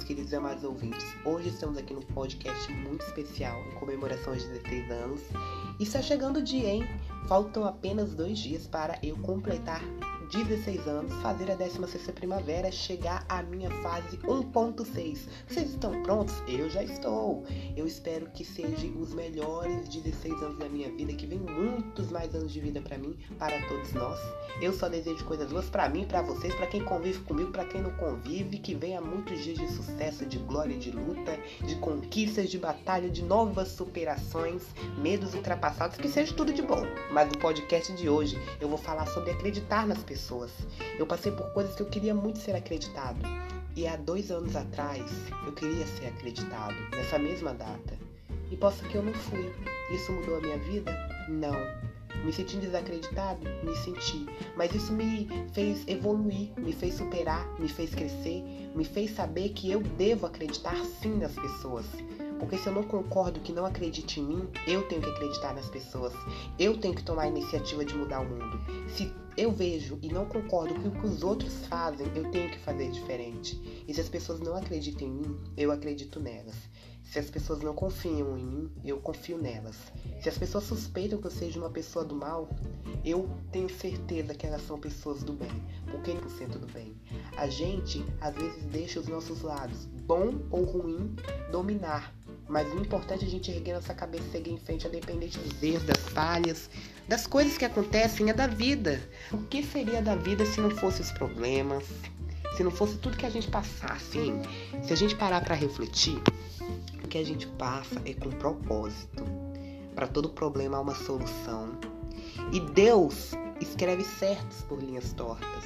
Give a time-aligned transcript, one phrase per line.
[0.00, 1.04] queridos e amados ouvintes.
[1.22, 5.20] Hoje estamos aqui num podcast muito especial em comemoração aos 16 anos.
[5.78, 6.82] E está chegando o dia, hein?
[7.28, 9.82] Faltam apenas dois dias para eu completar
[10.32, 15.28] 16 anos, fazer a 16 primavera, chegar à minha fase 1.6.
[15.46, 16.34] Vocês estão prontos?
[16.48, 17.44] Eu já estou.
[17.76, 22.34] Eu espero que sejam os melhores 16 anos da minha vida, que venham muitos mais
[22.34, 24.18] anos de vida para mim, para todos nós.
[24.62, 27.82] Eu só desejo coisas boas para mim, para vocês, para quem convive comigo, para quem
[27.82, 32.56] não convive, que venha muitos dias de sucesso, de glória, de luta, de conquistas, de
[32.58, 34.62] batalha, de novas superações,
[34.96, 36.86] medos ultrapassados, que seja tudo de bom.
[37.10, 40.52] Mas no podcast de hoje eu vou falar sobre acreditar nas pessoas.
[40.96, 43.20] Eu passei por coisas que eu queria muito ser acreditado.
[43.74, 45.10] E há dois anos atrás
[45.44, 47.98] eu queria ser acreditado, nessa mesma data.
[48.50, 49.52] E posso que eu não fui.
[49.92, 50.92] Isso mudou a minha vida?
[51.28, 51.91] Não.
[52.24, 53.40] Me senti desacreditado?
[53.64, 54.26] Me senti.
[54.56, 58.42] Mas isso me fez evoluir, me fez superar, me fez crescer,
[58.74, 61.86] me fez saber que eu devo acreditar sim nas pessoas.
[62.38, 65.68] Porque se eu não concordo que não acredite em mim, eu tenho que acreditar nas
[65.68, 66.12] pessoas.
[66.58, 68.60] Eu tenho que tomar a iniciativa de mudar o mundo.
[68.88, 72.58] Se eu vejo e não concordo com o que os outros fazem, eu tenho que
[72.58, 73.84] fazer diferente.
[73.86, 76.56] E se as pessoas não acreditam em mim, eu acredito nelas.
[77.02, 79.76] Se as pessoas não confiam em mim, eu confio nelas.
[80.22, 82.48] Se as pessoas suspeitam que eu seja uma pessoa do mal,
[83.04, 85.62] eu tenho certeza que elas são pessoas do bem.
[85.90, 86.96] Por que 100% do bem?
[87.36, 91.14] A gente, às vezes, deixa os nossos lados, bom ou ruim,
[91.50, 92.14] dominar
[92.52, 95.62] mas o importante é a gente erguer nossa cabeça e seguir em frente, independente dos
[95.62, 96.68] erros, das falhas,
[97.08, 99.00] das coisas que acontecem, é da vida.
[99.32, 101.84] O que seria da vida se não fosse os problemas?
[102.56, 104.42] Se não fosse tudo que a gente passasse, hein?
[104.82, 106.20] Se a gente parar para refletir,
[107.02, 109.24] o que a gente passa é com propósito.
[109.94, 111.78] Para todo problema há uma solução.
[112.52, 115.64] E Deus escreve certos por linhas tortas.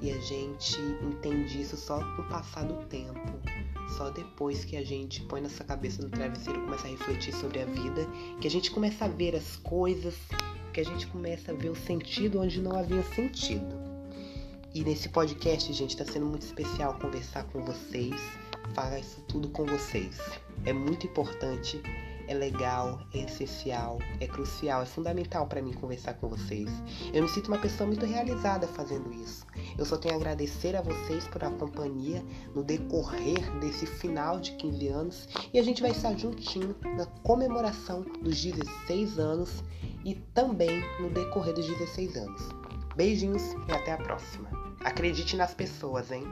[0.00, 3.20] E a gente entende isso só com o passar do tempo.
[3.96, 7.60] Só depois que a gente põe nossa cabeça no travesseiro e começa a refletir sobre
[7.60, 8.06] a vida,
[8.40, 10.14] que a gente começa a ver as coisas,
[10.72, 13.93] que a gente começa a ver o sentido onde não havia sentido.
[14.74, 18.20] E nesse podcast, gente, está sendo muito especial conversar com vocês,
[18.74, 20.18] falar isso tudo com vocês.
[20.64, 21.80] É muito importante
[22.26, 26.70] é legal, é essencial, é crucial, é fundamental para mim conversar com vocês.
[27.12, 29.46] Eu me sinto uma pessoa muito realizada fazendo isso.
[29.76, 32.24] Eu só tenho a agradecer a vocês por a companhia
[32.54, 38.02] no decorrer desse final de 15 anos e a gente vai estar juntinho na comemoração
[38.22, 39.62] dos 16 anos
[40.04, 42.42] e também no decorrer dos 16 anos.
[42.96, 44.63] Beijinhos e até a próxima.
[44.84, 46.24] Acredite nas pessoas, hein?